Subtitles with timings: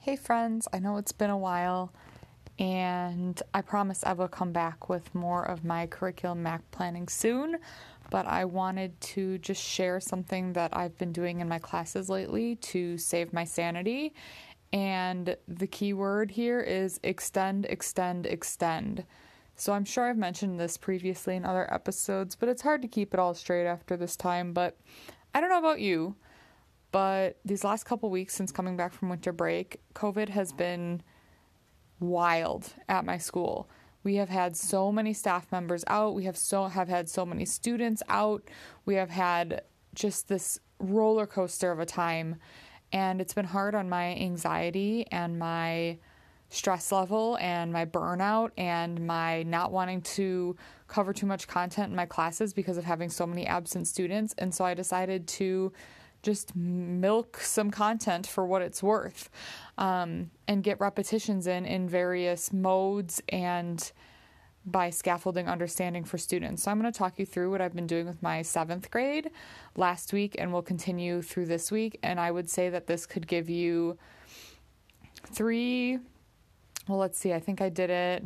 [0.00, 1.92] Hey, friends, I know it's been a while,
[2.56, 7.58] and I promise I will come back with more of my curriculum MAC planning soon.
[8.08, 12.54] But I wanted to just share something that I've been doing in my classes lately
[12.56, 14.14] to save my sanity.
[14.72, 19.04] And the key word here is extend, extend, extend.
[19.56, 23.14] So I'm sure I've mentioned this previously in other episodes, but it's hard to keep
[23.14, 24.52] it all straight after this time.
[24.52, 24.78] But
[25.34, 26.14] I don't know about you,
[26.90, 31.02] but these last couple weeks since coming back from winter break, COVID has been
[32.00, 33.68] wild at my school.
[34.04, 36.14] We have had so many staff members out.
[36.14, 38.42] We have so have had so many students out.
[38.86, 39.62] We have had
[39.94, 42.36] just this roller coaster of a time
[42.92, 45.98] and it's been hard on my anxiety and my
[46.50, 51.96] stress level and my burnout and my not wanting to cover too much content in
[51.96, 54.34] my classes because of having so many absent students.
[54.38, 55.72] And so I decided to
[56.22, 59.30] just milk some content for what it's worth
[59.78, 63.92] um, and get repetitions in in various modes and
[64.66, 66.64] by scaffolding understanding for students.
[66.64, 69.30] So I'm going to talk you through what I've been doing with my seventh grade
[69.76, 71.98] last week and will continue through this week.
[72.02, 73.96] And I would say that this could give you
[75.24, 75.98] three
[76.88, 78.24] well, let's see, I think I did it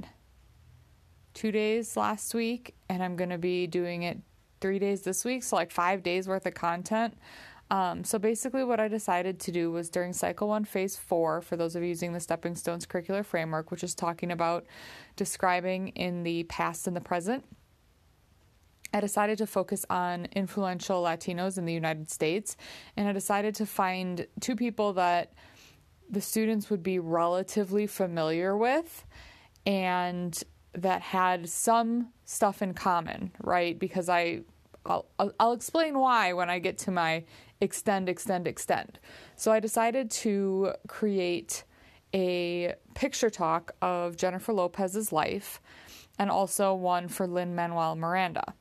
[1.35, 4.19] two days last week, and I'm going to be doing it
[4.61, 7.19] three days this week, so like five days worth of content.
[7.73, 11.56] Um, so basically, what I decided to do was during Cycle 1, Phase 4, for
[11.56, 14.67] those of you using the Stepping Stones curricular framework, which is talking about
[15.17, 17.47] describing in the past and the present,
[18.92, 22.59] I decided to focus on influential Latinos in the United States,
[22.98, 25.33] and I decided to find two people that
[26.11, 29.07] the students would be relatively familiar with
[29.64, 30.39] and
[30.75, 33.79] that had some stuff in common, right?
[33.79, 34.42] Because I
[34.85, 35.07] I'll,
[35.39, 37.25] I'll explain why when I get to my
[37.61, 38.99] extend, extend, extend.
[39.37, 41.65] So I decided to create
[42.15, 45.61] a picture talk of Jennifer Lopez's life
[46.19, 48.55] and also one for Lin-Manuel Miranda.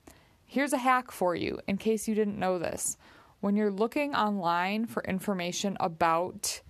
[0.46, 2.98] Here's a hack for you in case you didn't know this.
[3.40, 6.62] When you're looking online for information about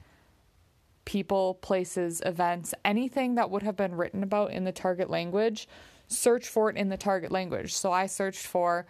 [1.04, 5.68] people, places, events, anything that would have been written about in the target language,
[6.08, 7.74] search for it in the target language.
[7.74, 8.86] So I searched for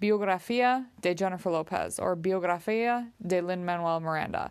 [0.00, 4.50] Biografía de Jennifer Lopez or Biografía de Lin Manuel Miranda.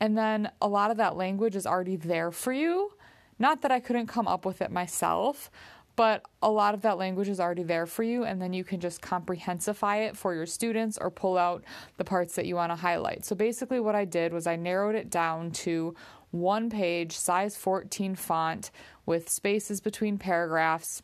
[0.00, 2.92] And then a lot of that language is already there for you.
[3.38, 5.50] Not that I couldn't come up with it myself,
[5.96, 8.80] but a lot of that language is already there for you, and then you can
[8.80, 11.64] just comprehensify it for your students or pull out
[11.96, 13.24] the parts that you want to highlight.
[13.24, 15.94] So basically, what I did was I narrowed it down to
[16.30, 18.72] one page, size 14 font
[19.06, 21.00] with spaces between paragraphs.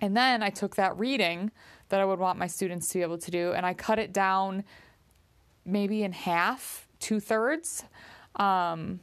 [0.00, 1.50] And then I took that reading
[1.92, 4.14] that I would want my students to be able to do and I cut it
[4.14, 4.64] down
[5.66, 7.84] maybe in half, two thirds.
[8.36, 9.00] Um,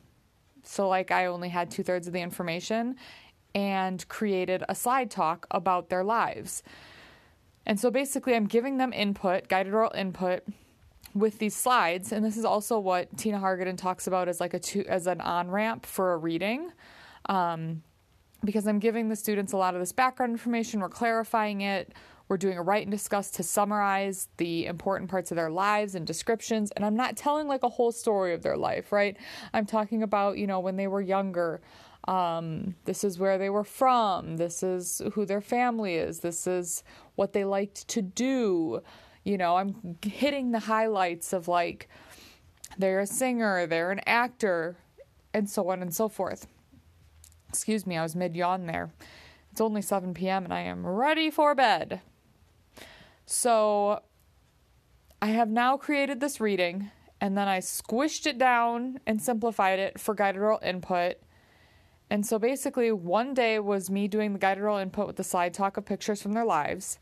[0.63, 2.95] so, like, I only had two thirds of the information
[3.53, 6.63] and created a slide talk about their lives.
[7.63, 10.41] And so basically, I'm giving them input, guided oral input
[11.13, 14.59] with these slides, and this is also what Tina Hargaden talks about as like a
[14.59, 16.71] two, as an on ramp for a reading,
[17.27, 17.83] um,
[18.43, 20.79] because I'm giving the students a lot of this background information.
[20.79, 21.93] We're clarifying it.
[22.29, 26.05] We're doing a write and discuss to summarize the important parts of their lives and
[26.05, 26.69] descriptions.
[26.71, 29.17] And I'm not telling like a whole story of their life, right?
[29.51, 31.59] I'm talking about you know when they were younger.
[32.07, 34.37] Um, this is where they were from.
[34.37, 36.19] This is who their family is.
[36.19, 36.83] This is
[37.15, 38.81] what they liked to do.
[39.23, 41.89] You know, I'm hitting the highlights of like
[42.77, 44.77] they're a singer, they're an actor,
[45.33, 46.45] and so on and so forth.
[47.49, 48.91] Excuse me, I was mid yawn there.
[49.51, 50.43] It's only 7 p.m.
[50.43, 52.01] and I am ready for bed.
[53.31, 54.01] So
[55.21, 56.89] I have now created this reading
[57.21, 61.17] and then I squished it down and simplified it for guided oral input.
[62.09, 65.53] And so basically, one day was me doing the guided oral input with the slide
[65.53, 66.97] talk of pictures from their lives.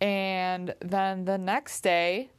[0.00, 2.30] And then the next day,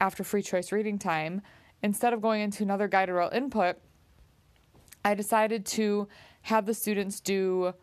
[0.00, 1.42] after free choice reading time,
[1.82, 3.78] instead of going into another guided oral input,
[5.04, 6.06] I decided to
[6.42, 7.74] have the students do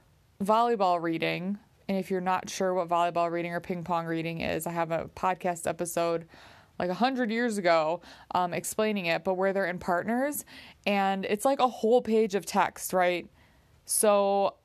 [0.42, 1.60] volleyball reading.
[1.88, 4.92] And if you're not sure what volleyball reading or ping pong reading is, I have
[4.92, 6.26] a podcast episode
[6.80, 8.02] like a hundred years ago
[8.32, 10.46] um, explaining it, but where they're in partners,
[10.86, 13.28] and it's like a whole page of text, right?
[13.86, 14.56] So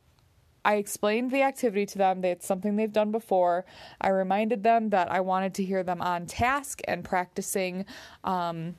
[0.65, 2.25] I explained the activity to them.
[2.25, 3.65] It's something they've done before.
[4.01, 7.87] I reminded them that I wanted to hear them on task and practicing
[8.25, 8.77] um,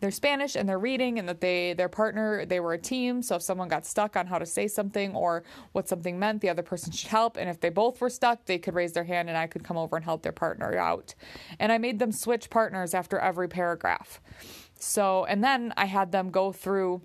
[0.00, 3.22] their Spanish and their reading, and that they their partner they were a team.
[3.22, 5.42] So if someone got stuck on how to say something or
[5.72, 7.36] what something meant, the other person should help.
[7.36, 9.76] And if they both were stuck, they could raise their hand, and I could come
[9.76, 11.14] over and help their partner out.
[11.58, 14.20] And I made them switch partners after every paragraph.
[14.78, 17.02] So and then I had them go through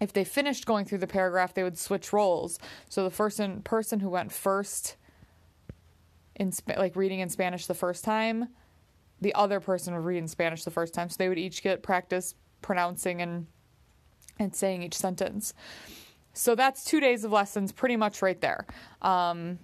[0.00, 2.58] if they finished going through the paragraph, they would switch roles.
[2.88, 4.96] So the person person who went first
[6.34, 8.48] in like reading in Spanish the first time,
[9.20, 11.08] the other person would read in Spanish the first time.
[11.08, 13.46] So they would each get practice pronouncing and
[14.38, 15.52] and saying each sentence.
[16.32, 18.66] So that's two days of lessons, pretty much right there.
[19.02, 19.58] Um,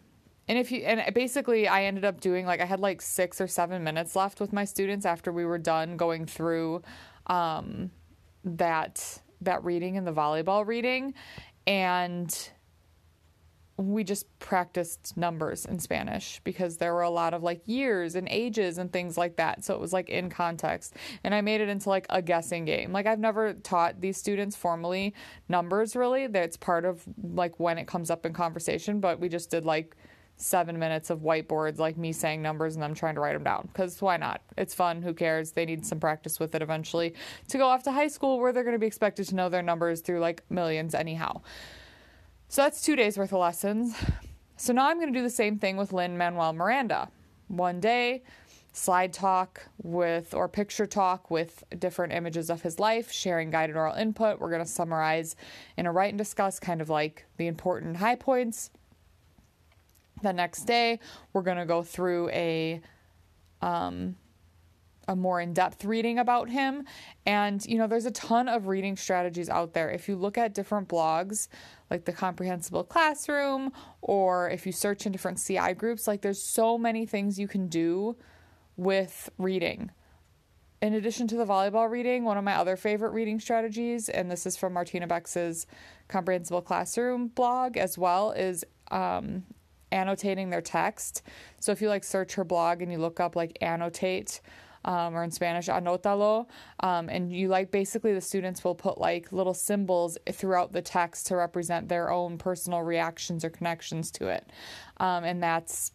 [0.49, 3.47] and if you and basically I ended up doing like I had like six or
[3.47, 6.82] seven minutes left with my students after we were done going through
[7.26, 7.91] um,
[8.44, 11.14] that that reading and the volleyball reading
[11.67, 12.50] and
[13.78, 18.26] we just practiced numbers in Spanish because there were a lot of like years and
[18.28, 19.64] ages and things like that.
[19.64, 20.94] So it was like in context.
[21.23, 22.93] And I made it into like a guessing game.
[22.93, 25.14] Like I've never taught these students formally
[25.49, 26.26] numbers really.
[26.26, 29.94] That's part of like when it comes up in conversation, but we just did like
[30.38, 33.69] seven minutes of whiteboards, like me saying numbers and them trying to write them down.
[33.73, 34.43] Because why not?
[34.56, 35.02] It's fun.
[35.02, 35.52] Who cares?
[35.52, 37.14] They need some practice with it eventually
[37.49, 39.62] to go off to high school where they're going to be expected to know their
[39.62, 41.43] numbers through like millions, anyhow.
[42.48, 43.96] So that's two days worth of lessons.
[44.56, 47.10] So now I'm going to do the same thing with Lin Manuel Miranda.
[47.48, 48.22] One day,
[48.72, 53.94] slide talk with or picture talk with different images of his life, sharing guided oral
[53.94, 54.40] input.
[54.40, 55.37] We're going to summarize
[55.76, 58.70] in a write and discuss kind of like the important high points
[60.22, 60.99] the next day,
[61.32, 62.81] we're going to go through a
[63.62, 64.16] um,
[65.08, 66.85] a more in-depth reading about him.
[67.25, 69.91] And you know there's a ton of reading strategies out there.
[69.91, 71.49] If you look at different blogs
[71.91, 73.73] like the comprehensible classroom
[74.03, 77.69] or if you search in different ci groups like there's so many things you can
[77.69, 78.17] do
[78.76, 79.91] with reading.
[80.82, 84.47] In addition to the volleyball reading one of my other favorite reading strategies and this
[84.47, 85.67] is from martina bex's
[86.09, 89.44] comprehensible classroom blog as well is um,
[89.93, 91.23] annotating their text.
[91.61, 94.41] So if you like search her blog and you look up like annotate,
[94.87, 96.47] um, or in Spanish, anótalo.
[96.81, 101.27] Um, and you like basically the students will put like little symbols throughout the text
[101.27, 104.49] to represent their own personal reactions or connections to it.
[104.99, 105.93] Um, and that's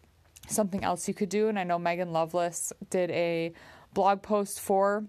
[0.47, 1.47] something else you could do.
[1.47, 3.53] And I know Megan Lovelace did a
[3.93, 5.05] blog post for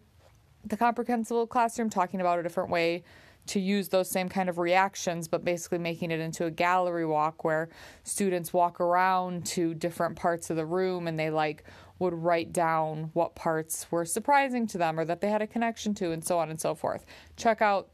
[0.64, 3.02] the comprehensible classroom talking about a different way
[3.46, 7.44] to use those same kind of reactions, but basically making it into a gallery walk
[7.44, 7.68] where
[8.04, 11.64] students walk around to different parts of the room and they like
[11.98, 15.94] would write down what parts were surprising to them or that they had a connection
[15.94, 17.04] to, and so on and so forth.
[17.36, 17.88] Check out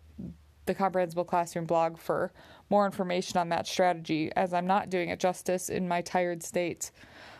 [0.66, 2.32] the Comprehensible Classroom blog for
[2.70, 6.90] more information on that strategy, as I'm not doing it justice in my tired state.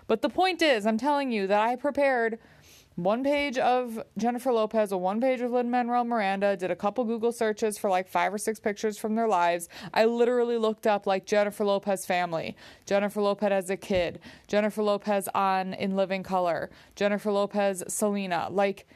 [0.07, 2.39] But the point is, I'm telling you that I prepared
[2.99, 7.05] one page of Jennifer Lopez, a one page of Lin Manuel Miranda, did a couple
[7.05, 9.69] Google searches for like five or six pictures from their lives.
[9.95, 12.57] I literally looked up like Jennifer Lopez family,
[12.87, 14.19] Jennifer Lopez as a kid,
[14.49, 18.89] Jennifer Lopez on In Living Color, Jennifer Lopez Selena, like,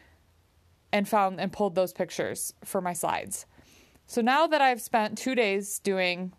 [0.92, 3.46] and found and pulled those pictures for my slides.
[4.08, 6.32] So now that I've spent two days doing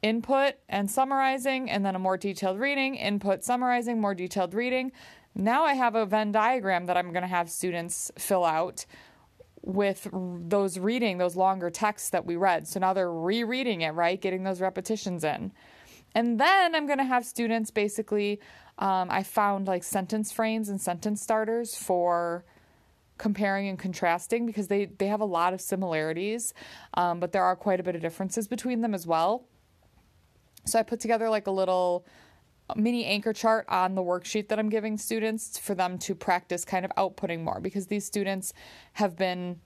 [0.00, 4.92] input and summarizing, and then a more detailed reading, input, summarizing, more detailed reading.
[5.38, 8.86] Now I have a Venn diagram that I'm going to have students fill out
[9.60, 12.66] with those reading those longer texts that we read.
[12.66, 14.18] So now they're rereading it, right?
[14.18, 15.52] Getting those repetitions in.
[16.14, 18.40] And then I'm going to have students basically,
[18.78, 22.46] um, I found like sentence frames and sentence starters for
[23.18, 26.54] comparing and contrasting because they, they have a lot of similarities,
[26.94, 29.44] um, but there are quite a bit of differences between them as well.
[30.64, 32.06] So I put together like a little
[32.74, 36.84] mini anchor chart on the worksheet that I'm giving students for them to practice kind
[36.84, 38.52] of outputting more because these students
[38.94, 39.60] have been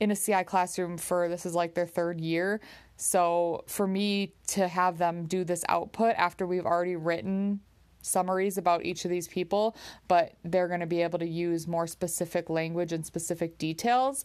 [0.00, 2.60] in a CI classroom for this is like their third year.
[2.96, 7.60] So for me to have them do this output after we've already written
[8.02, 11.86] summaries about each of these people, but they're going to be able to use more
[11.86, 14.24] specific language and specific details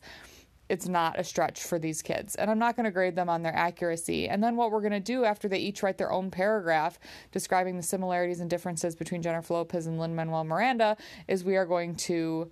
[0.73, 2.35] it's not a stretch for these kids.
[2.35, 4.27] And I'm not going to grade them on their accuracy.
[4.27, 6.97] And then what we're going to do after they each write their own paragraph
[7.31, 11.67] describing the similarities and differences between Jennifer Lopez and Lin Manuel Miranda is we are
[11.67, 12.49] going to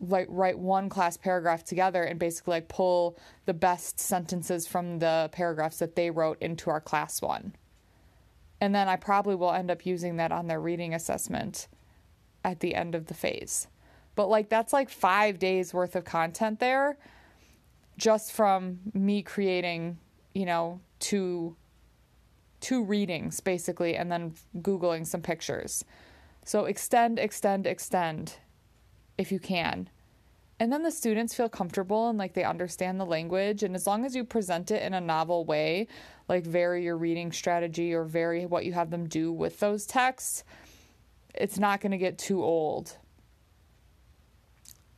[0.00, 5.28] like write one class paragraph together and basically like pull the best sentences from the
[5.32, 7.54] paragraphs that they wrote into our class one.
[8.62, 11.68] And then I probably will end up using that on their reading assessment
[12.42, 13.68] at the end of the phase.
[14.14, 16.96] But like that's like 5 days worth of content there
[17.98, 19.98] just from me creating,
[20.32, 21.56] you know, two
[22.60, 25.84] two readings basically and then googling some pictures.
[26.44, 28.36] So extend, extend, extend
[29.16, 29.90] if you can.
[30.60, 33.62] And then the students feel comfortable and like they understand the language.
[33.62, 35.86] And as long as you present it in a novel way,
[36.28, 40.42] like vary your reading strategy or vary what you have them do with those texts,
[41.32, 42.96] it's not going to get too old.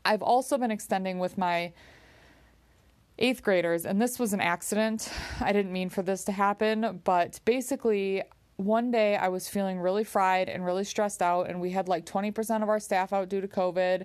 [0.02, 1.74] I've also been extending with my
[3.20, 5.10] eighth graders, and this was an accident.
[5.40, 8.22] I didn't mean for this to happen, but basically,
[8.56, 12.04] one day I was feeling really fried and really stressed out, and we had like
[12.04, 14.04] 20% of our staff out due to COVID,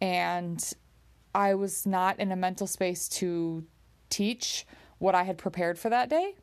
[0.00, 0.72] and
[1.34, 3.64] I was not in a mental space to
[4.10, 4.66] teach
[4.98, 6.34] what I had prepared for that day.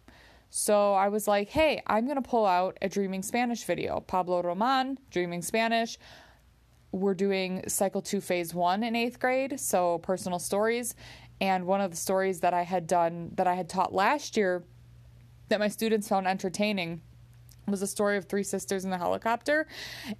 [0.49, 4.01] So I was like, hey, I'm going to pull out a Dreaming Spanish video.
[4.01, 5.97] Pablo Roman, Dreaming Spanish.
[6.91, 10.93] We're doing cycle two, phase one in eighth grade, so personal stories.
[11.41, 14.63] And one of the stories that I had done, that I had taught last year,
[15.49, 17.01] that my students found entertaining
[17.67, 19.67] was a story of three sisters in the helicopter.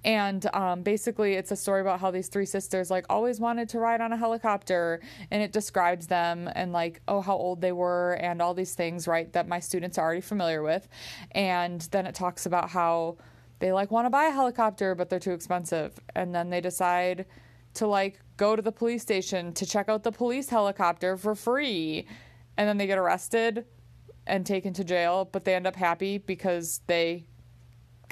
[0.04, 3.78] And um, basically it's a story about how these three sisters like always wanted to
[3.78, 5.00] ride on a helicopter.
[5.30, 9.06] And it describes them and like oh how old they were and all these things
[9.06, 10.88] right that my students are already familiar with.
[11.32, 13.16] And then it talks about how
[13.58, 15.98] they like want to buy a helicopter but they're too expensive.
[16.14, 17.26] And then they decide
[17.74, 22.06] to like go to the police station to check out the police helicopter for free
[22.56, 23.64] and then they get arrested
[24.26, 27.26] and taken to jail but they end up happy because they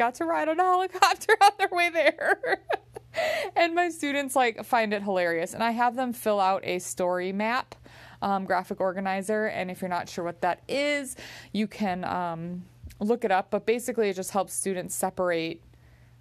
[0.00, 2.62] got to ride on a helicopter on their way there.
[3.56, 5.52] and my students like find it hilarious.
[5.52, 7.74] And I have them fill out a story map,
[8.22, 9.46] um, graphic organizer.
[9.46, 11.16] And if you're not sure what that is,
[11.52, 12.64] you can um,
[12.98, 13.50] look it up.
[13.50, 15.62] But basically, it just helps students separate,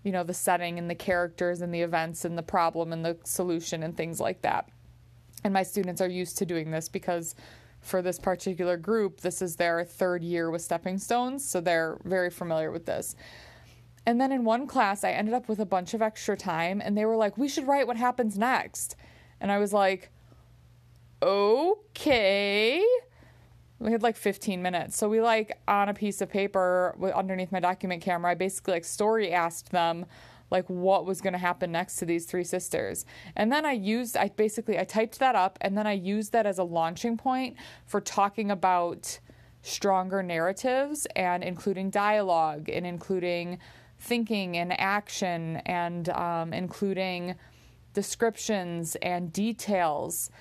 [0.03, 3.18] you know, the setting and the characters and the events and the problem and the
[3.24, 4.70] solution and things like that.
[5.44, 7.36] And my students are used to doing this because
[7.82, 12.29] for this particular group, this is their third year with Stepping Stones, so they're very
[12.29, 13.15] familiar with this.
[14.06, 16.98] And then in one class, I ended up with a bunch of extra time, and
[16.98, 18.96] they were like, We should write what happens next.
[19.39, 20.10] And I was like,
[21.22, 22.84] Okay.
[23.79, 24.98] We had like 15 minutes.
[24.98, 28.86] So we like on a piece of paper underneath my document camera, I basically like
[28.86, 30.05] story asked them
[30.51, 33.05] like what was going to happen next to these three sisters.
[33.36, 36.45] And then I used I basically I typed that up and then I used that
[36.45, 37.55] as a launching point
[37.86, 39.19] for talking about
[39.62, 43.59] stronger narratives and including dialogue and including
[44.00, 47.36] thinking and action and um, including
[47.93, 50.31] descriptions and details.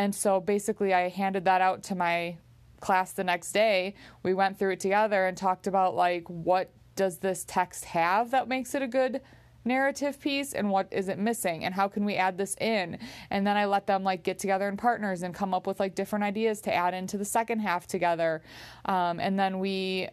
[0.00, 2.38] And so basically, I handed that out to my
[2.80, 3.94] class the next day.
[4.22, 8.48] We went through it together and talked about like what does this text have that
[8.48, 9.20] makes it a good
[9.64, 13.46] narrative piece and what is it missing and how can we add this in and
[13.46, 16.24] then i let them like get together in partners and come up with like different
[16.24, 18.42] ideas to add into the second half together
[18.86, 20.08] um, and then we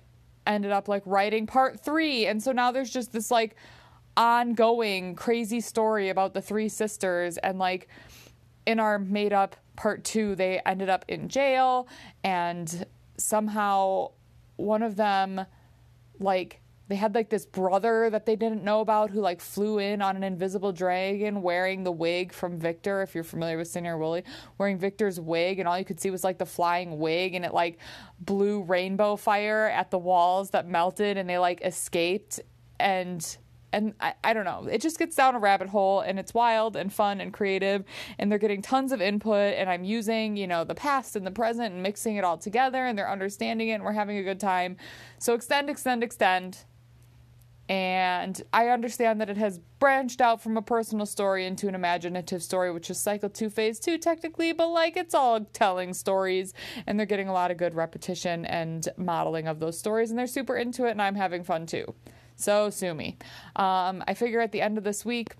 [0.47, 2.25] ended up like writing part three.
[2.25, 3.55] And so now there's just this like
[4.15, 7.37] ongoing crazy story about the three sisters.
[7.37, 7.87] And like
[8.65, 11.87] in our made up part two, they ended up in jail.
[12.23, 12.85] And
[13.17, 14.11] somehow
[14.57, 15.45] one of them
[16.19, 20.01] like they had like this brother that they didn't know about who like flew in
[20.01, 24.23] on an invisible dragon wearing the wig from Victor, if you're familiar with Señor Wooly,
[24.57, 27.53] wearing Victor's wig, and all you could see was like the flying wig, and it
[27.53, 27.77] like
[28.19, 32.39] blew rainbow fire at the walls that melted, and they like escaped,
[32.79, 33.37] and
[33.73, 34.67] and I, I don't know.
[34.69, 37.83] It just gets down a rabbit hole and it's wild and fun and creative
[38.17, 41.31] and they're getting tons of input and i'm using you know the past and the
[41.31, 44.39] present and mixing it all together and they're understanding it and we're having a good
[44.39, 44.77] time.
[45.19, 46.65] So extend extend extend.
[47.69, 52.41] And I understand that it has branched out from a personal story into an imaginative
[52.41, 56.53] story, which is cycle two, phase two, technically, but like it's all telling stories,
[56.85, 60.27] and they're getting a lot of good repetition and modeling of those stories, and they're
[60.27, 61.93] super into it, and I'm having fun too.
[62.37, 63.17] So, sue me.
[63.55, 65.35] Um, I figure at the end of this week,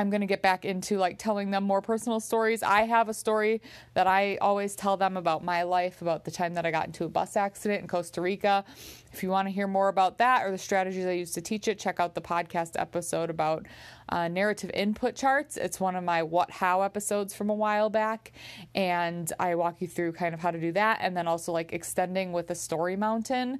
[0.00, 2.62] I'm going to get back into like telling them more personal stories.
[2.62, 3.60] I have a story
[3.94, 7.04] that I always tell them about my life, about the time that I got into
[7.04, 8.64] a bus accident in Costa Rica.
[9.12, 11.68] If you want to hear more about that or the strategies I use to teach
[11.68, 13.66] it, check out the podcast episode about
[14.08, 15.56] uh, narrative input charts.
[15.56, 18.32] It's one of my what how episodes from a while back.
[18.74, 21.72] And I walk you through kind of how to do that and then also like
[21.72, 23.58] extending with the story mountain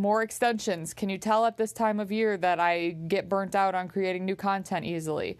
[0.00, 0.94] more extensions.
[0.94, 4.24] Can you tell at this time of year that I get burnt out on creating
[4.24, 5.38] new content easily?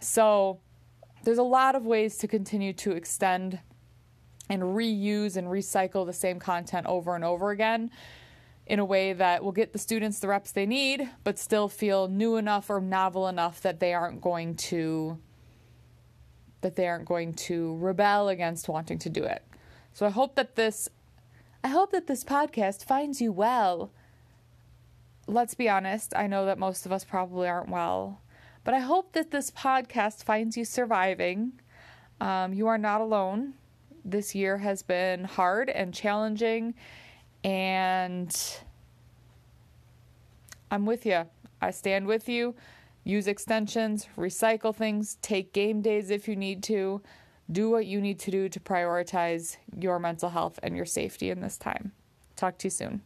[0.00, 0.60] So,
[1.22, 3.60] there's a lot of ways to continue to extend
[4.50, 7.90] and reuse and recycle the same content over and over again
[8.66, 12.08] in a way that will get the students the reps they need, but still feel
[12.08, 15.18] new enough or novel enough that they aren't going to
[16.62, 19.42] that they aren't going to rebel against wanting to do it.
[19.92, 20.88] So I hope that this
[21.64, 23.90] I hope that this podcast finds you well.
[25.26, 28.20] Let's be honest, I know that most of us probably aren't well,
[28.64, 31.52] but I hope that this podcast finds you surviving.
[32.20, 33.54] Um, you are not alone.
[34.04, 36.74] This year has been hard and challenging,
[37.42, 38.60] and
[40.70, 41.24] I'm with you.
[41.62, 42.54] I stand with you.
[43.04, 47.00] Use extensions, recycle things, take game days if you need to.
[47.50, 51.40] Do what you need to do to prioritize your mental health and your safety in
[51.40, 51.92] this time.
[52.36, 53.02] Talk to you soon.